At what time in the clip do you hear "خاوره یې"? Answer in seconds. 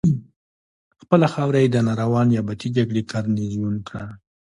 1.33-1.69